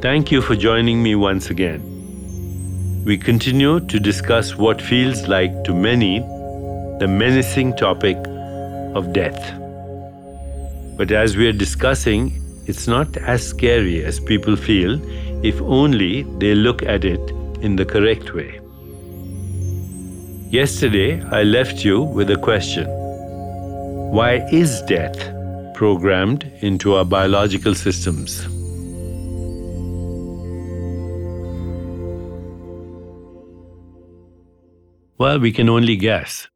Thank 0.00 0.30
you 0.30 0.40
for 0.40 0.54
joining 0.54 1.02
me 1.02 1.16
once 1.16 1.50
again. 1.50 1.82
We 3.04 3.18
continue 3.18 3.80
to 3.80 3.98
discuss 3.98 4.54
what 4.54 4.80
feels 4.80 5.26
like 5.26 5.64
to 5.64 5.74
many 5.74 6.20
the 7.00 7.08
menacing 7.08 7.74
topic 7.76 8.16
of 8.94 9.12
death. 9.12 9.40
But 10.96 11.10
as 11.10 11.36
we 11.36 11.48
are 11.48 11.52
discussing, 11.52 12.40
it's 12.66 12.86
not 12.86 13.16
as 13.16 13.44
scary 13.44 14.04
as 14.04 14.20
people 14.20 14.54
feel 14.54 15.00
if 15.44 15.60
only 15.62 16.22
they 16.38 16.54
look 16.54 16.84
at 16.84 17.04
it 17.04 17.30
in 17.60 17.74
the 17.74 17.84
correct 17.84 18.34
way. 18.34 18.60
Yesterday, 20.48 21.20
I 21.24 21.42
left 21.42 21.84
you 21.84 22.02
with 22.02 22.30
a 22.30 22.36
question 22.36 22.86
Why 24.12 24.46
is 24.52 24.80
death 24.82 25.18
programmed 25.74 26.44
into 26.60 26.94
our 26.94 27.04
biological 27.04 27.74
systems? 27.74 28.46
Well, 35.18 35.40
we 35.40 35.50
can 35.50 35.68
only 35.68 35.96
guess. 35.96 36.46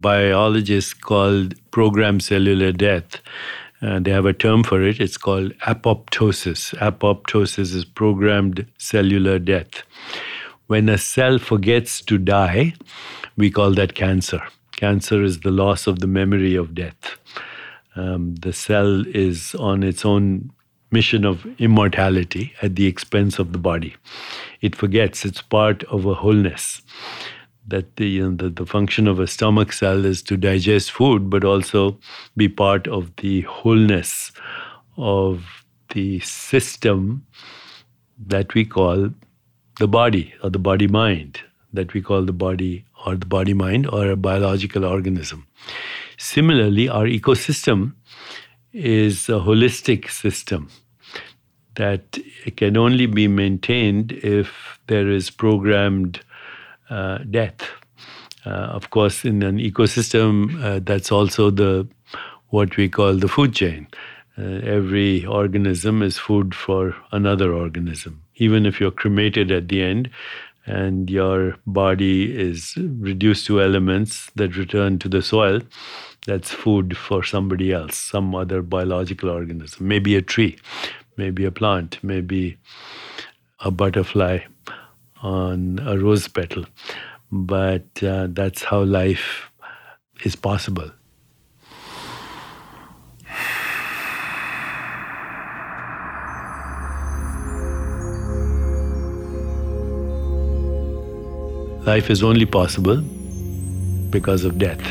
Biologists 0.00 0.94
called 0.94 1.54
programmed 1.72 2.22
cellular 2.22 2.70
death. 2.70 3.20
Uh, 3.82 3.98
they 3.98 4.12
have 4.12 4.26
a 4.26 4.32
term 4.32 4.62
for 4.62 4.80
it. 4.80 5.00
It's 5.00 5.16
called 5.16 5.52
apoptosis. 5.66 6.72
Apoptosis 6.78 7.74
is 7.74 7.84
programmed 7.84 8.64
cellular 8.78 9.40
death. 9.40 9.82
When 10.68 10.88
a 10.88 10.98
cell 10.98 11.40
forgets 11.40 12.00
to 12.02 12.16
die, 12.16 12.74
we 13.36 13.50
call 13.50 13.72
that 13.72 13.96
cancer. 13.96 14.40
Cancer 14.76 15.24
is 15.24 15.40
the 15.40 15.50
loss 15.50 15.88
of 15.88 15.98
the 15.98 16.06
memory 16.06 16.54
of 16.54 16.76
death. 16.76 17.18
Um, 17.96 18.36
the 18.36 18.52
cell 18.52 19.04
is 19.08 19.56
on 19.56 19.82
its 19.82 20.04
own 20.04 20.52
mission 20.92 21.24
of 21.24 21.44
immortality 21.58 22.52
at 22.62 22.76
the 22.76 22.86
expense 22.86 23.40
of 23.40 23.52
the 23.52 23.58
body. 23.58 23.96
It 24.60 24.76
forgets 24.76 25.24
it's 25.24 25.42
part 25.42 25.82
of 25.84 26.06
a 26.06 26.14
wholeness 26.14 26.82
that 27.68 27.96
the, 27.96 28.06
you 28.06 28.30
know, 28.30 28.36
the, 28.36 28.48
the 28.48 28.66
function 28.66 29.08
of 29.08 29.18
a 29.18 29.26
stomach 29.26 29.72
cell 29.72 30.04
is 30.04 30.22
to 30.22 30.36
digest 30.36 30.92
food, 30.92 31.28
but 31.28 31.44
also 31.44 31.98
be 32.36 32.48
part 32.48 32.86
of 32.86 33.14
the 33.16 33.42
wholeness 33.42 34.32
of 34.96 35.64
the 35.90 36.20
system 36.20 37.26
that 38.26 38.54
we 38.54 38.64
call 38.64 39.10
the 39.78 39.88
body 39.88 40.34
or 40.42 40.50
the 40.50 40.58
body 40.58 40.86
mind, 40.86 41.40
that 41.72 41.92
we 41.92 42.00
call 42.00 42.22
the 42.24 42.32
body 42.32 42.84
or 43.04 43.16
the 43.16 43.26
body 43.26 43.54
mind 43.54 43.86
or 43.88 44.10
a 44.10 44.16
biological 44.16 44.84
organism. 44.84 45.46
Similarly, 46.18 46.88
our 46.88 47.04
ecosystem 47.04 47.94
is 48.72 49.28
a 49.28 49.32
holistic 49.32 50.10
system 50.10 50.70
that 51.74 52.18
can 52.56 52.76
only 52.76 53.06
be 53.06 53.28
maintained 53.28 54.12
if 54.12 54.78
there 54.86 55.10
is 55.10 55.30
programmed 55.30 56.20
uh, 56.20 56.25
death. 56.88 57.62
Uh, 58.46 58.50
of 58.50 58.90
course, 58.90 59.24
in 59.24 59.42
an 59.42 59.58
ecosystem, 59.58 60.62
uh, 60.62 60.80
that's 60.82 61.10
also 61.10 61.50
the 61.50 61.86
what 62.50 62.76
we 62.76 62.88
call 62.88 63.14
the 63.14 63.28
food 63.28 63.52
chain. 63.52 63.88
Uh, 64.38 64.60
every 64.62 65.24
organism 65.26 66.02
is 66.02 66.16
food 66.16 66.54
for 66.54 66.94
another 67.10 67.52
organism. 67.52 68.22
Even 68.36 68.64
if 68.64 68.78
you're 68.80 68.92
cremated 68.92 69.50
at 69.50 69.68
the 69.68 69.82
end 69.82 70.10
and 70.66 71.10
your 71.10 71.56
body 71.66 72.36
is 72.38 72.74
reduced 72.76 73.46
to 73.46 73.60
elements 73.60 74.30
that 74.36 74.56
return 74.56 74.98
to 74.98 75.08
the 75.08 75.22
soil, 75.22 75.60
that's 76.26 76.52
food 76.52 76.96
for 76.96 77.24
somebody 77.24 77.72
else, 77.72 77.96
some 77.96 78.34
other 78.34 78.62
biological 78.62 79.30
organism, 79.30 79.88
maybe 79.88 80.14
a 80.14 80.22
tree, 80.22 80.56
maybe 81.16 81.44
a 81.44 81.50
plant, 81.50 81.98
maybe 82.02 82.58
a 83.60 83.70
butterfly 83.70 84.38
on 85.22 85.78
a 85.86 85.98
rose 85.98 86.28
petal. 86.28 86.64
But 87.30 88.02
uh, 88.02 88.28
that's 88.30 88.62
how 88.62 88.82
life 88.82 89.50
is 90.24 90.36
possible. 90.36 90.90
Life 101.86 102.10
is 102.10 102.22
only 102.22 102.46
possible 102.46 103.00
because 104.10 104.44
of 104.44 104.58
death. 104.58 104.82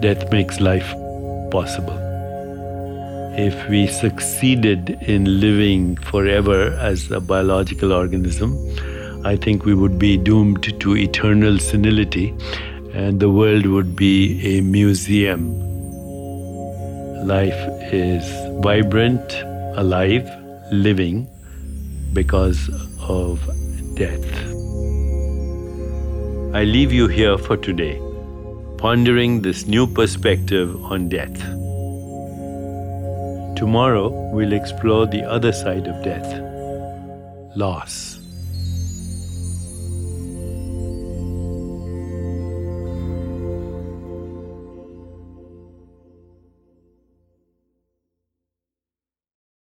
Death 0.00 0.30
makes 0.32 0.58
life 0.60 0.90
possible 1.50 2.13
if 3.36 3.68
we 3.68 3.86
succeeded 3.88 4.90
in 5.02 5.40
living 5.40 5.96
forever 5.96 6.72
as 6.80 7.10
a 7.10 7.20
biological 7.20 7.92
organism, 7.92 8.56
I 9.24 9.36
think 9.36 9.64
we 9.64 9.74
would 9.74 9.98
be 9.98 10.16
doomed 10.16 10.80
to 10.80 10.96
eternal 10.96 11.58
senility 11.58 12.32
and 12.92 13.18
the 13.18 13.28
world 13.28 13.66
would 13.66 13.96
be 13.96 14.56
a 14.56 14.60
museum. 14.60 15.52
Life 17.26 17.58
is 17.92 18.24
vibrant, 18.62 19.34
alive, 19.76 20.30
living 20.70 21.26
because 22.12 22.70
of 23.00 23.40
death. 23.96 24.24
I 26.54 26.62
leave 26.62 26.92
you 26.92 27.08
here 27.08 27.36
for 27.36 27.56
today, 27.56 28.00
pondering 28.78 29.42
this 29.42 29.66
new 29.66 29.88
perspective 29.88 30.80
on 30.84 31.08
death. 31.08 31.63
Tomorrow, 33.64 34.10
we'll 34.30 34.52
explore 34.52 35.06
the 35.06 35.22
other 35.22 35.50
side 35.50 35.86
of 35.86 36.04
death 36.04 36.38
loss. 37.56 38.23